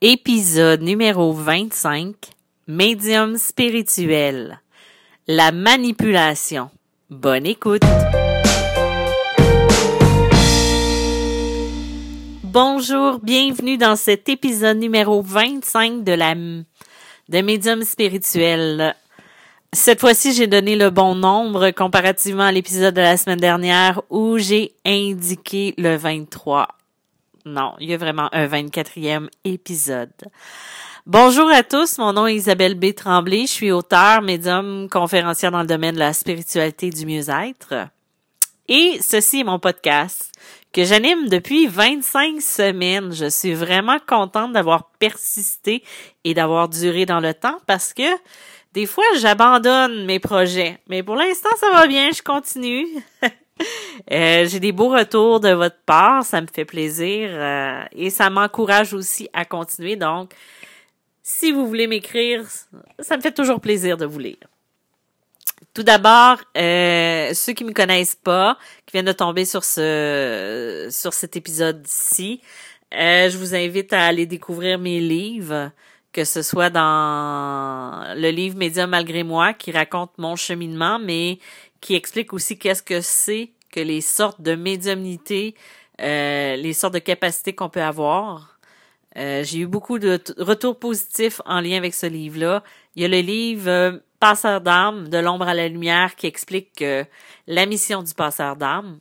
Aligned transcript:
Épisode 0.00 0.80
numéro 0.82 1.32
25. 1.32 2.14
Médium 2.68 3.36
spirituel. 3.36 4.60
La 5.26 5.50
manipulation. 5.50 6.70
Bonne 7.10 7.46
écoute. 7.46 7.82
Bonjour, 12.44 13.18
bienvenue 13.18 13.76
dans 13.76 13.96
cet 13.96 14.28
épisode 14.28 14.78
numéro 14.78 15.20
25 15.20 16.04
de 16.04 16.12
la 16.12 16.36
de 16.36 17.40
Médium 17.42 17.82
spirituel. 17.82 18.94
Cette 19.72 19.98
fois-ci, 19.98 20.32
j'ai 20.32 20.46
donné 20.46 20.76
le 20.76 20.90
bon 20.90 21.16
nombre 21.16 21.72
comparativement 21.72 22.44
à 22.44 22.52
l'épisode 22.52 22.94
de 22.94 23.00
la 23.00 23.16
semaine 23.16 23.40
dernière 23.40 24.00
où 24.10 24.38
j'ai 24.38 24.76
indiqué 24.86 25.74
le 25.76 25.96
23. 25.96 26.68
Non, 27.48 27.74
il 27.80 27.88
y 27.88 27.94
a 27.94 27.96
vraiment 27.96 28.28
un 28.32 28.46
24e 28.46 29.28
épisode. 29.42 30.12
Bonjour 31.06 31.48
à 31.48 31.62
tous, 31.62 31.96
mon 31.96 32.12
nom 32.12 32.26
est 32.26 32.34
Isabelle 32.34 32.74
B. 32.74 32.92
Tremblay, 32.94 33.46
je 33.46 33.52
suis 33.52 33.72
auteur, 33.72 34.20
médium, 34.20 34.86
conférencière 34.90 35.50
dans 35.50 35.62
le 35.62 35.66
domaine 35.66 35.94
de 35.94 35.98
la 35.98 36.12
spiritualité 36.12 36.90
du 36.90 37.06
mieux-être. 37.06 37.88
Et 38.68 38.98
ceci 39.00 39.40
est 39.40 39.44
mon 39.44 39.58
podcast 39.58 40.30
que 40.74 40.84
j'anime 40.84 41.30
depuis 41.30 41.66
25 41.66 42.42
semaines. 42.42 43.14
Je 43.14 43.30
suis 43.30 43.54
vraiment 43.54 43.96
contente 44.06 44.52
d'avoir 44.52 44.90
persisté 44.98 45.82
et 46.24 46.34
d'avoir 46.34 46.68
duré 46.68 47.06
dans 47.06 47.20
le 47.20 47.32
temps 47.32 47.58
parce 47.66 47.94
que 47.94 48.02
des 48.74 48.84
fois, 48.84 49.06
j'abandonne 49.16 50.04
mes 50.04 50.18
projets. 50.18 50.78
Mais 50.86 51.02
pour 51.02 51.16
l'instant, 51.16 51.48
ça 51.58 51.70
va 51.70 51.86
bien, 51.86 52.10
je 52.10 52.20
continue. 52.20 52.86
Euh, 54.10 54.46
j'ai 54.46 54.60
des 54.60 54.72
beaux 54.72 54.88
retours 54.88 55.40
de 55.40 55.50
votre 55.50 55.78
part, 55.84 56.24
ça 56.24 56.40
me 56.40 56.46
fait 56.46 56.64
plaisir 56.64 57.28
euh, 57.32 57.82
et 57.92 58.08
ça 58.10 58.30
m'encourage 58.30 58.94
aussi 58.94 59.28
à 59.32 59.44
continuer. 59.44 59.96
Donc, 59.96 60.32
si 61.22 61.52
vous 61.52 61.66
voulez 61.66 61.86
m'écrire, 61.86 62.42
ça 63.00 63.16
me 63.16 63.22
fait 63.22 63.32
toujours 63.32 63.60
plaisir 63.60 63.96
de 63.96 64.06
vous 64.06 64.18
lire. 64.18 64.36
Tout 65.74 65.82
d'abord, 65.82 66.38
euh, 66.56 67.34
ceux 67.34 67.52
qui 67.52 67.64
me 67.64 67.72
connaissent 67.72 68.14
pas, 68.14 68.56
qui 68.86 68.92
viennent 68.92 69.04
de 69.04 69.12
tomber 69.12 69.44
sur 69.44 69.64
ce 69.64 70.88
sur 70.90 71.12
cet 71.12 71.36
épisode-ci, 71.36 72.40
je 72.92 73.36
vous 73.36 73.54
invite 73.54 73.92
à 73.92 74.06
aller 74.06 74.24
découvrir 74.24 74.78
mes 74.78 75.00
livres, 75.00 75.70
que 76.12 76.24
ce 76.24 76.42
soit 76.42 76.70
dans 76.70 78.14
le 78.16 78.30
livre 78.30 78.56
Médium 78.56 78.90
malgré 78.90 79.22
moi 79.22 79.52
qui 79.52 79.70
raconte 79.70 80.12
mon 80.16 80.36
cheminement, 80.36 80.98
mais 80.98 81.38
qui 81.80 81.94
explique 81.94 82.32
aussi 82.32 82.58
qu'est-ce 82.58 82.82
que 82.82 83.00
c'est 83.00 83.50
que 83.70 83.80
les 83.80 84.00
sortes 84.00 84.40
de 84.40 84.54
médiumnité, 84.54 85.54
euh, 86.00 86.56
les 86.56 86.72
sortes 86.72 86.94
de 86.94 86.98
capacités 86.98 87.54
qu'on 87.54 87.68
peut 87.68 87.82
avoir. 87.82 88.58
Euh, 89.16 89.42
j'ai 89.44 89.60
eu 89.60 89.66
beaucoup 89.66 89.98
de 89.98 90.20
retours 90.38 90.78
positifs 90.78 91.40
en 91.44 91.60
lien 91.60 91.76
avec 91.76 91.94
ce 91.94 92.06
livre-là. 92.06 92.62
Il 92.94 93.02
y 93.02 93.04
a 93.04 93.08
le 93.08 93.20
livre 93.20 93.68
euh, 93.68 93.98
Passeur 94.20 94.60
d'âme, 94.60 95.08
de 95.08 95.18
l'ombre 95.18 95.46
à 95.46 95.54
la 95.54 95.68
lumière, 95.68 96.16
qui 96.16 96.26
explique 96.26 96.84
la 97.46 97.66
mission 97.66 98.02
du 98.02 98.12
passeur 98.14 98.56
d'âme. 98.56 98.98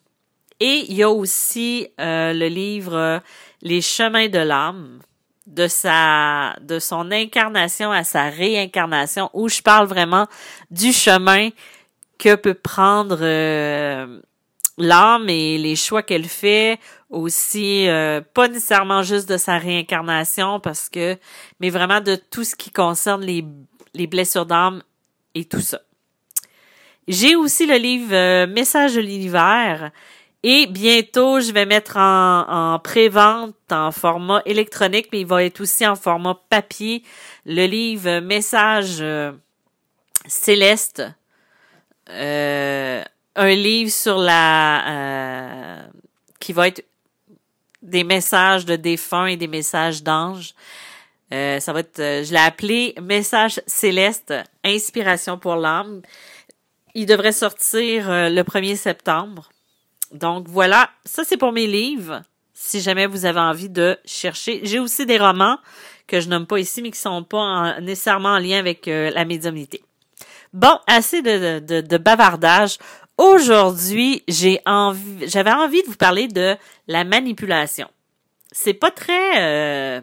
Et 0.60 0.86
il 0.90 0.94
y 0.94 1.02
a 1.02 1.10
aussi 1.10 1.88
le 1.98 2.48
livre 2.48 3.24
Les 3.64 3.82
chemins 3.82 4.28
de 4.28 4.38
l'âme, 4.38 5.00
de 5.48 5.68
sa, 5.68 6.56
de 6.62 6.78
son 6.78 7.10
incarnation 7.12 7.92
à 7.92 8.04
sa 8.04 8.30
réincarnation, 8.30 9.32
où 9.34 9.50
je 9.50 9.64
parle 9.64 9.88
vraiment 9.88 10.28
du 10.70 10.94
chemin 10.94 11.50
que 12.18 12.36
peut 12.36 12.54
prendre 12.54 13.20
euh, 13.22 14.20
l'âme 14.78 15.30
et 15.30 15.58
les 15.58 15.76
choix 15.76 16.04
qu'elle 16.04 16.28
fait 16.28 16.80
aussi 17.10 17.88
euh, 17.88 18.22
pas 18.34 18.48
nécessairement 18.48 19.02
juste 19.02 19.28
de 19.30 19.38
sa 19.38 19.58
réincarnation 19.58 20.60
parce 20.60 20.90
que 20.90 21.18
mais 21.60 21.70
vraiment 21.70 22.02
de 22.02 22.16
tout 22.16 22.44
ce 22.44 22.56
qui 22.56 22.72
concerne 22.72 23.24
les, 23.24 23.46
les 23.94 24.08
blessures 24.08 24.46
d'âme 24.46 24.84
et 25.36 25.46
tout 25.46 25.62
ça. 25.62 25.82
J'ai 27.08 27.36
aussi 27.36 27.66
le 27.66 27.78
livre 27.78 28.14
euh, 28.14 28.48
Message 28.48 28.96
de 28.96 29.02
l'univers 29.02 29.92
et 30.44 30.68
bientôt 30.68 31.40
je 31.40 31.52
vais 31.52 31.66
mettre 31.66 31.98
en, 31.98 32.46
en 32.48 32.80
pré-vente 32.80 33.56
en 33.72 33.92
format 33.92 34.42
électronique 34.46 35.10
mais 35.12 35.22
il 35.22 35.28
va 35.28 35.44
être 35.44 35.62
aussi 35.62 35.88
en 35.88 35.96
format 35.96 36.40
papier 36.50 37.04
le 37.46 37.66
livre 37.66 38.20
Message 38.20 39.04
céleste 40.28 41.04
euh, 42.10 43.04
un 43.38 43.54
livre 43.54 43.92
sur 43.92 44.18
la 44.18 44.84
euh, 44.90 45.88
qui 46.40 46.54
va 46.54 46.68
être 46.68 46.84
des 47.82 48.04
messages 48.04 48.66
de 48.66 48.76
défunts 48.76 49.28
et 49.28 49.38
des 49.38 49.48
messages 49.48 50.04
d'anges. 50.04 50.54
Euh, 51.34 51.60
ça 51.60 51.72
va 51.72 51.82
être, 51.82 51.98
je 51.98 52.32
l'ai 52.32 52.40
appelé 52.40 52.96
Message 53.02 53.62
céleste, 53.68 54.34
inspiration 54.66 55.38
pour 55.38 55.56
l'âme. 55.56 56.02
Il 56.96 57.06
devrait 57.06 57.32
sortir 57.32 58.08
le 58.10 58.42
1er 58.42 58.76
septembre. 58.76 59.50
Donc 60.12 60.48
voilà, 60.48 60.90
ça 61.06 61.24
c'est 61.24 61.38
pour 61.38 61.52
mes 61.52 61.68
livres. 61.68 62.24
Si 62.54 62.82
jamais 62.82 63.06
vous 63.06 63.26
avez 63.26 63.40
envie 63.40 63.70
de 63.70 64.00
chercher, 64.04 64.62
j'ai 64.64 64.80
aussi 64.80 65.06
des 65.06 65.20
romans 65.20 65.60
que 66.08 66.20
je 66.20 66.30
nomme 66.30 66.48
pas 66.48 66.58
ici, 66.58 66.82
mais 66.82 66.90
qui 66.90 67.00
sont 67.00 67.24
pas 67.24 67.80
nécessairement 67.82 68.30
en 68.30 68.40
lien 68.40 68.58
avec 68.58 68.88
la 68.88 69.26
médiumnité. 69.26 69.84
Bon, 70.54 70.80
assez 70.88 71.22
de, 71.22 71.60
de, 71.60 71.82
de 71.82 71.98
bavardage. 71.98 72.80
Aujourd'hui, 73.18 74.24
j'ai 74.28 74.60
envie, 74.68 75.28
j'avais 75.28 75.52
envie 75.52 75.82
de 75.82 75.88
vous 75.88 75.96
parler 75.96 76.28
de 76.28 76.56
la 76.88 77.04
manipulation. 77.04 77.90
C'est 78.52 78.76
pas 78.76 78.92
très, 78.92 79.42
euh, 79.42 80.02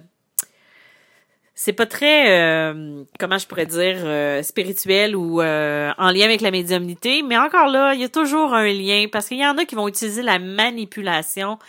c'est 1.55 1.73
pas 1.73 1.87
très, 1.87 2.41
euh, 2.41 3.05
comment 3.21 3.39
je 3.39 3.47
pourrais 3.47 3.67
dire, 3.67 3.99
euh, 4.01 4.43
spirituel 4.43 5.15
ou 5.15 5.41
en 5.41 6.11
lien 6.11 6.25
avec 6.25 6.41
la 6.41 6.51
médiumnité, 6.51 7.23
mais 7.23 7.39
encore 7.39 7.69
là, 7.69 7.95
il 7.95 8.01
y 8.01 8.05
a 8.05 8.09
toujours 8.09 8.53
un 8.53 8.67
lien 8.67 9.07
parce 9.11 9.29
qu'il 9.29 9.39
y 9.39 9.47
en 9.47 9.57
a 9.59 9.65
qui 9.65 9.77
vont 9.77 9.87
utiliser 9.87 10.23
la 10.23 10.41
manipulation, 10.41 11.61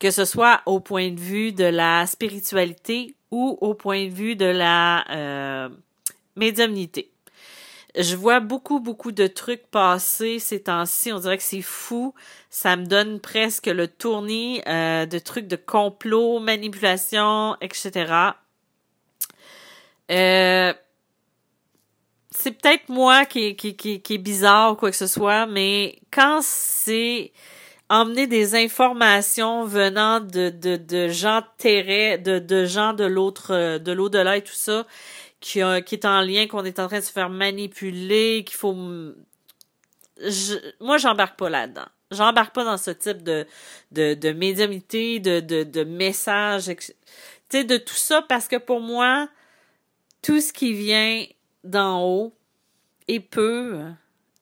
que 0.00 0.10
ce 0.10 0.24
soit 0.24 0.62
au 0.66 0.80
point 0.80 1.10
de 1.10 1.20
vue 1.20 1.52
de 1.52 1.64
la 1.64 2.06
spiritualité 2.06 3.14
ou 3.30 3.56
au 3.60 3.74
point 3.74 4.06
de 4.06 4.12
vue 4.12 4.34
de 4.34 4.46
la 4.46 5.70
médiumnité 6.34 7.12
je 7.98 8.14
vois 8.14 8.38
beaucoup, 8.38 8.78
beaucoup 8.78 9.10
de 9.10 9.26
trucs 9.26 9.66
passer 9.66 10.38
ces 10.38 10.62
temps-ci. 10.62 11.12
On 11.12 11.18
dirait 11.18 11.36
que 11.36 11.42
c'est 11.42 11.62
fou. 11.62 12.14
Ça 12.48 12.76
me 12.76 12.86
donne 12.86 13.18
presque 13.20 13.66
le 13.66 13.88
tournis 13.88 14.62
euh, 14.68 15.04
de 15.04 15.18
trucs 15.18 15.48
de 15.48 15.56
complot, 15.56 16.38
manipulation, 16.38 17.56
etc. 17.60 18.12
Euh, 20.10 20.72
c'est 22.30 22.52
peut-être 22.52 22.88
moi 22.88 23.24
qui, 23.26 23.56
est 23.58 24.18
bizarre 24.18 24.72
ou 24.72 24.74
quoi 24.76 24.90
que 24.90 24.96
ce 24.96 25.08
soit, 25.08 25.46
mais 25.46 25.98
quand 26.12 26.38
c'est 26.42 27.32
emmener 27.90 28.26
des 28.26 28.54
informations 28.54 29.64
venant 29.64 30.20
de, 30.20 30.50
de, 30.50 30.76
de 30.76 31.08
gens 31.08 31.42
de, 31.60 32.38
de 32.38 32.64
gens 32.64 32.92
de 32.92 33.04
l'autre, 33.04 33.78
de 33.78 33.92
l'au-delà 33.92 34.36
et 34.36 34.42
tout 34.42 34.52
ça, 34.52 34.86
qui, 35.40 35.60
qui 35.86 35.94
est 35.94 36.04
en 36.04 36.20
lien, 36.20 36.46
qu'on 36.46 36.64
est 36.64 36.78
en 36.78 36.88
train 36.88 36.98
de 36.98 37.04
se 37.04 37.12
faire 37.12 37.30
manipuler, 37.30 38.44
qu'il 38.46 38.56
faut... 38.56 38.74
Je, 40.20 40.54
moi, 40.80 40.98
j'embarque 40.98 41.38
pas 41.38 41.48
là-dedans. 41.48 41.86
J'embarque 42.10 42.54
pas 42.54 42.64
dans 42.64 42.78
ce 42.78 42.90
type 42.90 43.22
de, 43.22 43.46
de, 43.92 44.14
de 44.14 44.32
médiumité, 44.32 45.20
de, 45.20 45.40
de, 45.40 45.62
de 45.62 45.84
messages, 45.84 46.64
tu 46.74 46.94
sais, 47.50 47.64
de 47.64 47.76
tout 47.76 47.94
ça, 47.94 48.22
parce 48.22 48.48
que 48.48 48.56
pour 48.56 48.80
moi, 48.80 49.28
tout 50.22 50.40
ce 50.40 50.52
qui 50.52 50.72
vient 50.72 51.24
d'en 51.64 52.02
haut 52.02 52.34
est 53.08 53.20
peu 53.20 53.80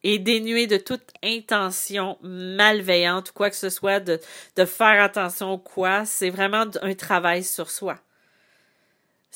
et 0.03 0.21
dénué 0.21 0.69
de 0.69 0.77
toute 0.77 1.11
intention 1.25 2.19
malveillante 2.23 3.31
ou 3.31 3.33
quoi 3.33 3.51
que 3.51 3.57
ce 3.57 3.71
soit, 3.71 3.99
de, 3.99 4.21
de 4.55 4.65
faire 4.65 5.03
attention 5.03 5.53
au 5.53 5.59
quoi. 5.59 6.05
C'est 6.05 6.31
vraiment 6.31 6.65
un 6.83 6.95
travail 6.95 7.43
sur 7.43 7.71
soi 7.71 7.99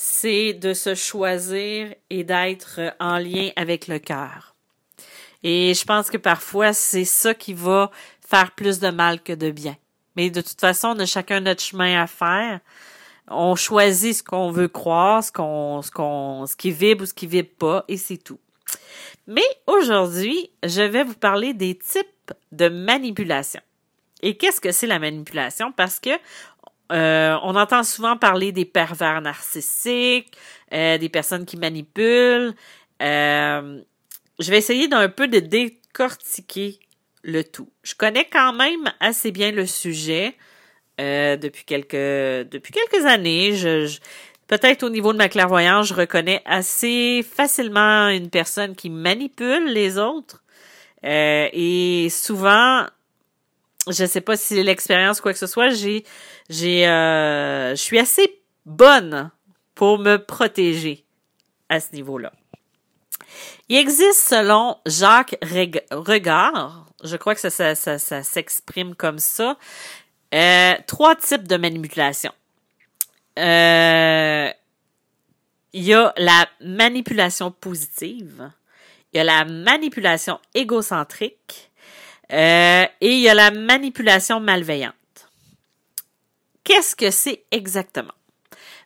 c'est 0.03 0.55
de 0.55 0.73
se 0.73 0.95
choisir 0.95 1.95
et 2.09 2.25
d'être 2.25 2.81
en 3.01 3.19
lien 3.19 3.51
avec 3.55 3.87
le 3.87 3.99
cœur. 3.99 4.55
Et 5.43 5.75
je 5.75 5.85
pense 5.85 6.09
que 6.09 6.17
parfois, 6.17 6.73
c'est 6.73 7.05
ça 7.05 7.35
qui 7.35 7.53
va 7.53 7.91
faire 8.27 8.53
plus 8.53 8.79
de 8.79 8.89
mal 8.89 9.23
que 9.23 9.35
de 9.35 9.51
bien. 9.51 9.77
Mais 10.17 10.31
de 10.31 10.41
toute 10.41 10.59
façon, 10.59 10.95
on 10.97 11.01
a 11.01 11.05
chacun 11.05 11.41
notre 11.41 11.63
chemin 11.63 12.03
à 12.03 12.07
faire. 12.07 12.61
On 13.29 13.55
choisit 13.57 14.17
ce 14.17 14.23
qu'on 14.23 14.51
veut 14.51 14.69
croire, 14.69 15.23
ce 15.23 15.33
qu'on, 15.33 15.83
ce 15.83 15.91
qu'on, 15.91 16.47
ce 16.47 16.57
qui 16.57 16.71
vibre 16.71 17.03
ou 17.03 17.07
ce 17.07 17.13
qui 17.13 17.27
vibre 17.27 17.51
pas, 17.59 17.85
et 17.87 17.99
c'est 17.99 18.17
tout. 18.17 18.41
Mais 19.27 19.45
aujourd'hui, 19.67 20.51
je 20.65 20.81
vais 20.81 21.05
vous 21.05 21.13
parler 21.13 21.53
des 21.53 21.77
types 21.77 22.33
de 22.53 22.71
manipulation. 22.71 23.61
Et 24.23 24.37
qu'est-ce 24.37 24.61
que 24.61 24.73
c'est 24.73 24.87
la 24.87 24.99
manipulation? 24.99 25.73
Parce 25.73 26.01
que 26.01 26.11
euh, 26.91 27.37
on 27.43 27.55
entend 27.57 27.85
souvent 27.85 28.17
parler 28.17 28.53
des 28.53 28.65
pervers 28.65 29.21
narcissiques, 29.21 30.37
euh, 30.73 30.99
des 30.99 31.09
personnes 31.09 31.47
qui 31.47 31.57
manipulent. 31.57 32.55
Euh, 33.03 33.81
je 34.39 34.51
vais 34.51 34.59
essayer 34.59 34.89
d'un 34.89 35.09
peu 35.09 35.29
de 35.29 35.39
décortiquer 35.39 36.81
le 37.23 37.45
tout. 37.45 37.71
Je 37.83 37.95
connais 37.95 38.25
quand 38.25 38.53
même 38.53 38.93
assez 39.01 39.31
bien 39.31 39.53
le 39.53 39.67
sujet 39.67 40.37
depuis 40.99 41.65
quelques 41.65 41.93
depuis 42.51 42.75
quelques 42.75 43.07
années. 43.07 43.55
Peut-être 44.49 44.83
au 44.83 44.91
niveau 44.91 45.15
de 45.15 45.19
ma 45.19 45.31
clairvoyance, 45.31 45.87
je 45.87 45.95
reconnais 45.95 46.43
assez 46.45 47.23
facilement 47.23 48.09
une 48.09 48.29
personne 48.29 48.75
qui 48.75 48.91
manipule 48.91 49.73
les 49.73 49.97
autres. 49.97 50.43
Et 51.03 52.09
souvent, 52.11 52.85
je 53.89 54.05
sais 54.05 54.21
pas 54.21 54.37
si 54.37 54.63
l'expérience 54.63 55.21
quoi 55.21 55.33
que 55.33 55.39
ce 55.39 55.47
soit, 55.47 55.71
j'ai, 55.71 56.05
j'ai, 56.49 56.87
euh, 56.87 57.71
je 57.71 57.81
suis 57.81 57.99
assez 57.99 58.41
bonne 58.67 59.31
pour 59.75 59.99
me 59.99 60.17
protéger 60.17 61.05
à 61.69 61.81
ce 61.81 61.95
niveau-là. 61.95 62.33
Il 63.69 63.77
existe, 63.77 64.29
selon 64.29 64.77
Jacques 64.87 65.37
Regard, 65.43 66.87
je 67.05 67.17
crois 67.17 67.35
que 67.35 67.49
ça 67.49 67.75
s'exprime 67.75 68.95
comme 68.95 69.19
ça, 69.19 69.57
euh, 70.35 70.75
trois 70.87 71.17
types 71.17 71.49
de 71.49 71.57
manipulation. 71.57 72.33
Euh, 73.39 74.51
il 75.73 75.85
y 75.85 75.95
a 75.95 76.13
la 76.17 76.49
manipulation 76.61 77.51
positive, 77.53 78.51
il 79.13 79.19
y 79.19 79.21
a 79.21 79.25
la 79.25 79.45
manipulation 79.45 80.41
égocentrique 80.55 81.70
euh, 82.33 82.85
et 83.01 83.09
il 83.09 83.21
y 83.21 83.29
a 83.29 83.35
la 83.35 83.51
manipulation 83.51 84.41
malveillante. 84.41 84.95
Qu'est-ce 86.65 86.95
que 86.95 87.11
c'est 87.11 87.45
exactement? 87.51 88.15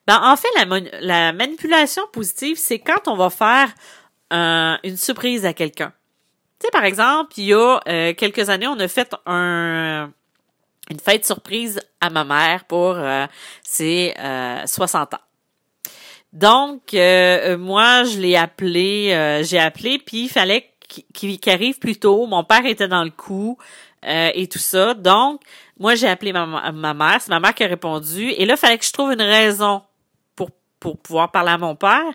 Ben, 0.06 0.20
en 0.22 0.36
fait, 0.36 0.48
la, 0.56 0.80
la 1.00 1.32
manipulation 1.32 2.02
positive, 2.12 2.56
c'est 2.58 2.78
quand 2.78 3.08
on 3.08 3.16
va 3.16 3.30
faire 3.30 3.72
une 4.30 4.96
surprise 4.96 5.46
à 5.46 5.52
quelqu'un. 5.52 5.92
Tu 6.58 6.66
sais, 6.66 6.70
par 6.72 6.84
exemple, 6.84 7.32
il 7.36 7.44
y 7.44 7.54
a 7.54 7.80
euh, 7.86 8.14
quelques 8.14 8.48
années, 8.48 8.66
on 8.66 8.78
a 8.80 8.88
fait 8.88 9.14
un, 9.26 10.10
une 10.90 10.98
fête 10.98 11.24
surprise 11.24 11.80
à 12.00 12.10
ma 12.10 12.24
mère 12.24 12.64
pour 12.64 12.94
euh, 12.96 13.26
ses 13.62 14.14
60 14.66 15.14
ans. 15.14 15.18
Donc, 16.32 16.92
moi, 16.92 18.04
je 18.04 18.18
l'ai 18.18 18.34
appelé, 18.34 19.42
j'ai 19.44 19.58
appelé, 19.58 19.98
puis 19.98 20.24
il 20.24 20.28
fallait 20.28 20.73
qu'il 20.88 21.38
arrive 21.46 21.78
plus 21.78 21.96
tôt. 21.96 22.26
Mon 22.26 22.44
père 22.44 22.64
était 22.66 22.88
dans 22.88 23.04
le 23.04 23.10
coup 23.10 23.58
et 24.06 24.46
tout 24.48 24.58
ça. 24.58 24.92
Donc, 24.94 25.40
moi, 25.78 25.94
j'ai 25.94 26.08
appelé 26.08 26.32
ma, 26.32 26.72
ma 26.72 26.94
mère. 26.94 27.20
C'est 27.20 27.30
ma 27.30 27.40
mère 27.40 27.54
qui 27.54 27.64
a 27.64 27.66
répondu. 27.66 28.30
Et 28.30 28.44
là, 28.44 28.54
il 28.54 28.58
fallait 28.58 28.78
que 28.78 28.84
je 28.84 28.92
trouve 28.92 29.12
une 29.12 29.22
raison 29.22 29.82
pour, 30.36 30.50
pour 30.78 30.98
pouvoir 30.98 31.30
parler 31.30 31.52
à 31.52 31.58
mon 31.58 31.74
père. 31.74 32.12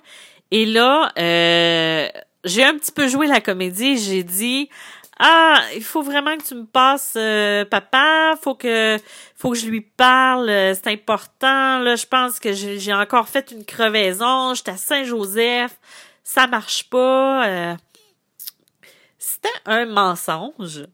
Et 0.52 0.66
là, 0.66 1.12
euh, 1.18 2.08
j'ai 2.44 2.64
un 2.64 2.76
petit 2.76 2.92
peu 2.92 3.08
joué 3.08 3.28
la 3.28 3.42
comédie. 3.42 3.98
J'ai 3.98 4.24
dit 4.24 4.70
ah, 5.20 5.62
il 5.76 5.84
faut 5.84 6.02
vraiment 6.02 6.38
que 6.38 6.44
tu 6.44 6.56
me 6.56 6.66
passes 6.66 7.16
euh, 7.18 7.66
papa, 7.66 8.36
faut 8.42 8.56
que 8.56 8.98
faut 9.36 9.52
que 9.52 9.58
je 9.58 9.68
lui 9.68 9.82
parle, 9.82 10.50
euh, 10.50 10.74
c'est 10.74 10.88
important 10.88 11.80
là, 11.80 11.98
je 11.98 12.06
pense 12.06 12.40
que 12.40 12.54
j'ai 12.54 12.94
encore 12.94 13.28
fait 13.28 13.52
une 13.52 13.66
crevaison, 13.66 14.54
j'étais 14.54 14.72
à 14.72 14.78
Saint-Joseph, 14.78 15.78
ça 16.24 16.48
marche 16.48 16.90
pas. 16.90 17.76
C'était 19.42 19.60
un 19.66 19.86
mensonge. 19.86 20.86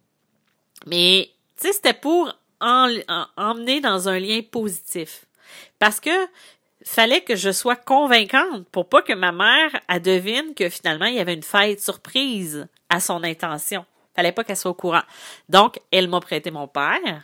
Mais 0.85 1.29
c'était 1.55 1.93
pour 1.93 2.33
en, 2.61 2.89
emmener 3.37 3.81
dans 3.81 4.09
un 4.09 4.19
lien 4.19 4.41
positif. 4.49 5.25
Parce 5.79 5.99
que 5.99 6.11
fallait 6.83 7.21
que 7.21 7.35
je 7.35 7.51
sois 7.51 7.75
convaincante 7.75 8.67
pour 8.71 8.87
pas 8.87 9.01
que 9.01 9.13
ma 9.13 9.31
mère 9.31 9.71
elle 9.89 10.01
devine 10.01 10.53
que 10.53 10.69
finalement 10.69 11.05
il 11.05 11.15
y 11.15 11.19
avait 11.19 11.33
une 11.33 11.43
fête 11.43 11.81
surprise 11.81 12.67
à 12.89 12.99
son 12.99 13.23
intention. 13.23 13.85
Fallait 14.15 14.31
pas 14.31 14.43
qu'elle 14.43 14.57
soit 14.57 14.71
au 14.71 14.75
courant. 14.75 15.03
Donc 15.49 15.79
elle 15.91 16.07
m'a 16.07 16.19
prêté 16.19 16.51
mon 16.51 16.67
père 16.67 17.23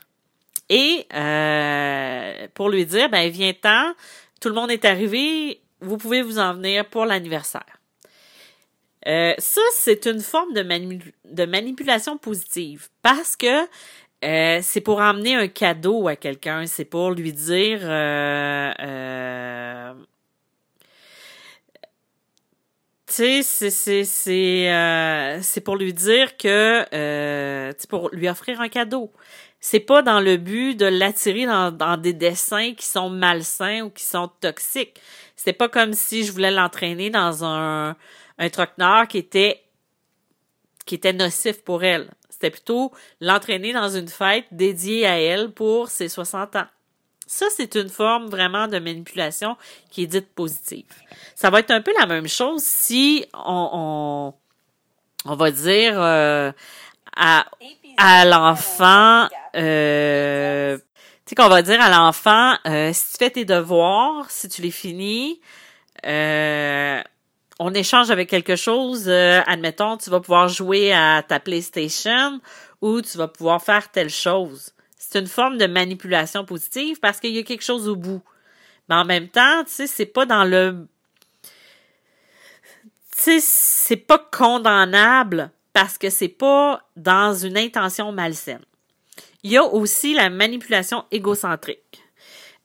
et 0.70 1.06
euh, 1.14 2.48
pour 2.54 2.70
lui 2.70 2.86
dire 2.86 3.10
ben 3.10 3.30
viens-t'en, 3.30 3.94
tout 4.40 4.50
le 4.50 4.56
monde 4.56 4.72
est 4.72 4.86
arrivé, 4.86 5.62
vous 5.80 5.98
pouvez 5.98 6.22
vous 6.22 6.40
en 6.40 6.54
venir 6.54 6.86
pour 6.86 7.06
l'anniversaire. 7.06 7.81
Euh, 9.08 9.34
ça, 9.38 9.62
c'est 9.74 10.06
une 10.06 10.20
forme 10.20 10.54
de, 10.54 11.46
manipulation 11.46 12.18
positive 12.18 12.90
parce 13.02 13.36
que 13.36 13.66
euh, 14.24 14.60
c'est 14.62 14.82
pour 14.82 15.00
emmener 15.00 15.36
un 15.36 15.48
cadeau 15.48 16.08
à 16.08 16.16
quelqu'un, 16.16 16.68
c'est 16.68 16.86
pour 16.86 17.12
lui 17.12 17.34
dire 17.34 17.80
euh, 17.82 18.72
euh, 18.80 19.94
tu 23.08 23.14
sais, 23.16 23.42
c'est 23.44 23.70
c'est 23.72 24.04
c'est 24.06 24.72
euh, 24.72 25.40
c'est 25.42 25.62
pour 25.62 25.76
lui 25.76 25.94
dire 25.94 26.38
que 26.38 26.86
euh, 26.94 27.74
pour 27.90 28.10
lui 28.14 28.30
offrir 28.30 28.62
un 28.62 28.70
cadeau. 28.70 29.12
C'est 29.60 29.80
pas 29.82 30.02
dans 30.02 30.20
le 30.22 30.38
but 30.38 30.76
de 30.76 30.86
l'attirer 30.86 31.46
dans, 31.46 31.72
dans 31.72 31.98
des 31.98 32.14
dessins 32.14 32.74
qui 32.74 32.86
sont 32.86 33.10
malsains 33.10 33.82
ou 33.82 33.90
qui 33.90 34.04
sont 34.04 34.30
toxiques. 34.40 35.00
C'est 35.36 35.54
pas 35.54 35.70
comme 35.70 35.94
si 35.94 36.24
je 36.24 36.32
voulais 36.32 36.52
l'entraîner 36.52 37.10
dans 37.10 37.44
un 37.44 37.96
un 38.42 38.50
troquenard 38.50 39.08
qui 39.08 39.20
était 39.20 39.64
nocif 41.14 41.62
pour 41.64 41.84
elle. 41.84 42.10
C'était 42.30 42.50
plutôt 42.50 42.92
l'entraîner 43.22 43.72
dans 43.72 43.90
une 43.90 44.08
fête 44.08 44.46
dédiée 44.52 45.06
à 45.06 45.20
elle 45.20 45.52
pour 45.52 45.90
ses 45.90 46.10
60 46.10 46.56
ans. 46.56 46.66
Ça, 47.28 47.46
c'est 47.56 47.76
une 47.76 47.88
forme 47.88 48.30
vraiment 48.30 48.68
de 48.68 48.80
manipulation 48.80 49.56
qui 49.92 50.04
est 50.04 50.08
dite 50.08 50.34
positive. 50.34 50.86
Ça 51.36 51.50
va 51.52 51.60
être 51.60 51.72
un 51.72 51.82
peu 51.82 51.94
la 52.00 52.08
même 52.08 52.28
chose 52.28 52.64
si 52.64 53.26
on, 53.34 54.34
on, 55.24 55.36
va 55.36 55.52
dire 55.52 56.02
euh, 56.02 56.52
à, 57.16 57.46
à 57.98 58.26
l'enfant, 58.26 59.28
euh, 59.56 60.78
tu 60.78 60.84
sais 61.28 61.36
qu'on 61.36 61.48
va 61.48 61.62
dire 61.62 61.80
à 61.80 61.90
l'enfant, 61.90 62.56
euh, 62.66 62.92
si 62.92 63.12
tu 63.12 63.18
fais 63.20 63.30
tes 63.30 63.46
devoirs, 63.46 64.30
si 64.30 64.50
tu 64.50 64.64
les 64.64 64.72
finis, 64.72 65.40
on 67.64 67.76
échange 67.76 68.10
avec 68.10 68.28
quelque 68.28 68.56
chose, 68.56 69.04
euh, 69.08 69.40
admettons, 69.46 69.96
tu 69.96 70.10
vas 70.10 70.20
pouvoir 70.20 70.48
jouer 70.48 70.94
à 70.94 71.22
ta 71.22 71.40
PlayStation 71.40 72.42
ou 72.82 73.02
tu 73.04 73.20
vas 73.20 73.28
pouvoir 73.28 73.62
faire 73.62 73.92
telle 73.92 74.10
chose. 74.10 74.74
C'est 74.98 75.20
une 75.20 75.28
forme 75.28 75.60
de 75.60 75.68
manipulation 75.68 76.44
positive 76.44 77.00
parce 77.00 77.20
qu'il 77.20 77.36
y 77.36 77.38
a 77.38 77.44
quelque 77.44 77.64
chose 77.64 77.88
au 77.88 77.96
bout. 77.96 78.24
Mais 78.90 78.96
en 78.96 79.06
même 79.06 79.28
temps, 79.28 79.64
tu 79.64 79.74
sais, 79.74 79.86
c'est 79.86 80.08
pas 80.08 80.26
dans 80.26 80.44
le 80.44 80.88
tu 83.16 83.40
sais, 83.40 83.40
c'est 83.40 83.96
pas 83.96 84.18
condamnable 84.18 85.52
parce 85.72 86.00
que 86.00 86.10
c'est 86.10 86.30
pas 86.30 86.82
dans 86.96 87.36
une 87.36 87.60
intention 87.60 88.12
malsaine. 88.12 88.66
Il 89.44 89.52
y 89.52 89.58
a 89.58 89.64
aussi 89.64 90.16
la 90.16 90.32
manipulation 90.32 91.06
égocentrique. 91.12 92.02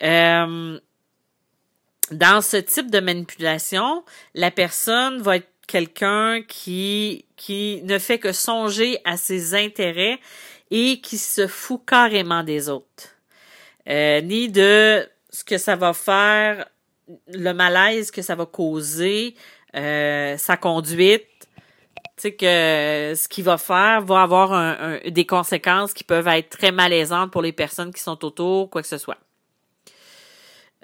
Euh, 0.02 0.80
dans 2.10 2.40
ce 2.40 2.56
type 2.56 2.90
de 2.90 3.00
manipulation, 3.00 4.04
la 4.34 4.50
personne 4.50 5.20
va 5.20 5.36
être 5.36 5.48
quelqu'un 5.66 6.42
qui, 6.46 7.24
qui 7.36 7.80
ne 7.84 7.98
fait 7.98 8.18
que 8.18 8.32
songer 8.32 8.98
à 9.04 9.16
ses 9.16 9.54
intérêts 9.54 10.20
et 10.70 11.00
qui 11.00 11.18
se 11.18 11.46
fout 11.46 11.80
carrément 11.86 12.42
des 12.42 12.68
autres. 12.68 13.16
Euh, 13.88 14.20
ni 14.20 14.48
de 14.48 15.08
ce 15.30 15.44
que 15.44 15.58
ça 15.58 15.76
va 15.76 15.92
faire, 15.92 16.66
le 17.28 17.52
malaise 17.52 18.10
que 18.10 18.22
ça 18.22 18.34
va 18.34 18.46
causer, 18.46 19.34
euh, 19.76 20.36
sa 20.36 20.56
conduite, 20.56 21.28
tu 22.16 22.22
sais 22.22 22.32
que 22.32 23.12
ce 23.14 23.28
qu'il 23.28 23.44
va 23.44 23.58
faire 23.58 24.00
va 24.00 24.22
avoir 24.22 25.00
des 25.04 25.26
conséquences 25.26 25.92
qui 25.92 26.02
peuvent 26.02 26.28
être 26.28 26.48
très 26.48 26.72
malaisantes 26.72 27.30
pour 27.30 27.42
les 27.42 27.52
personnes 27.52 27.92
qui 27.92 28.00
sont 28.00 28.24
autour, 28.24 28.70
quoi 28.70 28.80
que 28.80 28.88
ce 28.88 28.96
soit. 28.96 29.18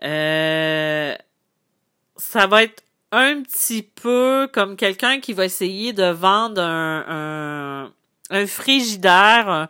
Euh, 0.02 1.14
ça 2.16 2.46
va 2.46 2.64
être 2.64 2.82
un 3.12 3.42
petit 3.42 3.82
peu 3.82 4.48
comme 4.52 4.76
quelqu'un 4.76 5.20
qui 5.20 5.32
va 5.32 5.44
essayer 5.44 5.92
de 5.92 6.04
vendre 6.04 6.60
un, 6.60 7.92
un, 8.30 8.46
frigidaire, 8.46 9.68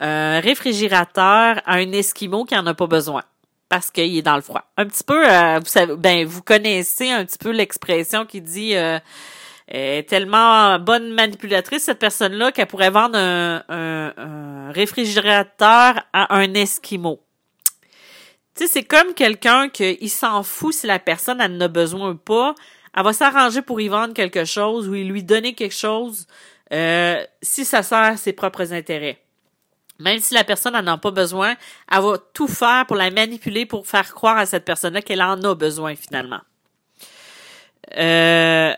un, 0.00 0.40
réfrigérateur 0.40 1.60
à 1.66 1.74
un 1.74 1.92
Esquimau 1.92 2.44
qui 2.44 2.56
en 2.56 2.66
a 2.66 2.74
pas 2.74 2.86
besoin 2.86 3.22
parce 3.68 3.90
qu'il 3.90 4.16
est 4.16 4.22
dans 4.22 4.36
le 4.36 4.42
froid. 4.42 4.62
Un 4.76 4.86
petit 4.86 5.02
peu, 5.02 5.28
euh, 5.28 5.58
vous 5.58 5.66
savez, 5.66 5.96
ben 5.96 6.24
vous 6.24 6.42
connaissez 6.42 7.10
un 7.10 7.24
petit 7.24 7.38
peu 7.38 7.50
l'expression 7.50 8.24
qui 8.24 8.40
dit 8.40 8.76
euh, 8.76 9.00
est 9.66 10.08
tellement 10.08 10.78
bonne 10.78 11.12
manipulatrice 11.12 11.84
cette 11.84 11.98
personne-là 11.98 12.52
qu'elle 12.52 12.66
pourrait 12.66 12.90
vendre 12.90 13.18
un, 13.18 13.64
un 13.68 14.70
réfrigérateur 14.70 15.94
à 16.12 16.36
un 16.36 16.54
Esquimau. 16.54 17.23
Tu 18.54 18.66
sais, 18.66 18.72
c'est 18.72 18.84
comme 18.84 19.14
quelqu'un 19.14 19.68
qui 19.68 20.08
s'en 20.08 20.42
fout 20.42 20.74
si 20.74 20.86
la 20.86 20.98
personne 20.98 21.42
en 21.42 21.60
a 21.60 21.68
besoin 21.68 22.10
ou 22.10 22.16
pas. 22.16 22.54
Elle 22.96 23.02
va 23.02 23.12
s'arranger 23.12 23.62
pour 23.62 23.80
y 23.80 23.88
vendre 23.88 24.14
quelque 24.14 24.44
chose 24.44 24.88
ou 24.88 24.92
lui 24.92 25.24
donner 25.24 25.54
quelque 25.54 25.74
chose 25.74 26.26
euh, 26.72 27.24
si 27.42 27.64
ça 27.64 27.82
sert 27.82 27.98
à 27.98 28.16
ses 28.16 28.32
propres 28.32 28.72
intérêts. 28.72 29.20
Même 29.98 30.18
si 30.18 30.34
la 30.34 30.44
personne 30.44 30.74
n'en 30.74 30.94
a 30.94 30.98
pas 30.98 31.10
besoin, 31.10 31.56
elle 31.90 32.00
va 32.00 32.18
tout 32.32 32.48
faire 32.48 32.84
pour 32.86 32.96
la 32.96 33.10
manipuler 33.10 33.66
pour 33.66 33.86
faire 33.86 34.12
croire 34.12 34.38
à 34.38 34.46
cette 34.46 34.64
personne-là 34.64 35.02
qu'elle 35.02 35.22
en 35.22 35.40
a 35.42 35.54
besoin 35.54 35.94
finalement. 35.94 36.40
Euh, 37.96 38.72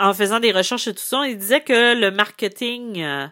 en 0.00 0.14
faisant 0.14 0.40
des 0.40 0.52
recherches 0.52 0.88
et 0.88 0.94
tout 0.94 1.02
ça, 1.02 1.26
il 1.28 1.38
disait 1.38 1.60
que 1.60 1.94
le 1.94 2.10
marketing 2.10 3.02
euh, 3.02 3.26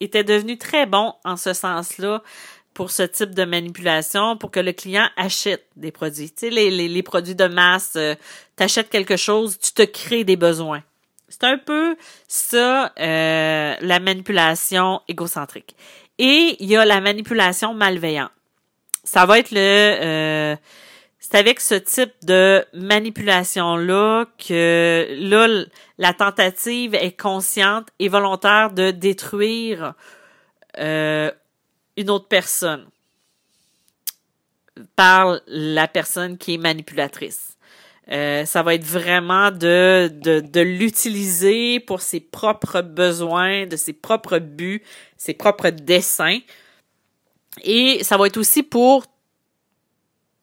était 0.00 0.24
devenu 0.24 0.58
très 0.58 0.86
bon 0.86 1.14
en 1.24 1.36
ce 1.36 1.52
sens-là 1.52 2.22
pour 2.78 2.92
ce 2.92 3.02
type 3.02 3.34
de 3.34 3.44
manipulation 3.44 4.36
pour 4.36 4.52
que 4.52 4.60
le 4.60 4.70
client 4.70 5.08
achète 5.16 5.66
des 5.74 5.90
produits. 5.90 6.30
Tu 6.30 6.46
sais, 6.46 6.50
les, 6.50 6.70
les, 6.70 7.02
produits 7.02 7.34
de 7.34 7.48
masse, 7.48 7.94
euh, 7.96 8.14
quelque 8.56 9.16
chose, 9.16 9.58
tu 9.58 9.72
te 9.72 9.82
crées 9.82 10.22
des 10.22 10.36
besoins. 10.36 10.84
C'est 11.28 11.42
un 11.42 11.58
peu 11.58 11.96
ça, 12.28 12.92
euh, 13.00 13.74
la 13.80 13.98
manipulation 13.98 15.00
égocentrique. 15.08 15.74
Et 16.20 16.54
il 16.60 16.70
y 16.70 16.76
a 16.76 16.84
la 16.84 17.00
manipulation 17.00 17.74
malveillante. 17.74 18.30
Ça 19.02 19.26
va 19.26 19.40
être 19.40 19.50
le... 19.50 19.58
Euh, 19.58 20.56
c'est 21.18 21.34
avec 21.34 21.58
ce 21.58 21.74
type 21.74 22.12
de 22.22 22.64
manipulation-là 22.74 24.26
que 24.38 25.16
là, 25.18 25.64
la 25.98 26.12
tentative 26.12 26.94
est 26.94 27.20
consciente 27.20 27.88
et 27.98 28.08
volontaire 28.08 28.70
de 28.70 28.92
détruire 28.92 29.94
euh, 30.78 31.32
une 31.98 32.10
autre 32.10 32.28
personne 32.28 32.86
par 34.94 35.40
la 35.48 35.88
personne 35.88 36.38
qui 36.38 36.54
est 36.54 36.58
manipulatrice. 36.58 37.56
Euh, 38.10 38.46
ça 38.46 38.62
va 38.62 38.74
être 38.74 38.84
vraiment 38.84 39.50
de, 39.50 40.10
de, 40.14 40.60
l'utiliser 40.60 41.80
pour 41.80 42.00
ses 42.00 42.20
propres 42.20 42.80
besoins, 42.80 43.66
de 43.66 43.76
ses 43.76 43.92
propres 43.92 44.38
buts, 44.38 44.82
ses 45.18 45.34
propres 45.34 45.68
desseins. 45.68 46.38
Et 47.64 48.02
ça 48.04 48.16
va 48.16 48.28
être 48.28 48.38
aussi 48.38 48.62
pour 48.62 49.04